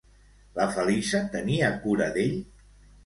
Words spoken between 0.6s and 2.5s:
Feliça tenia cura d'ell?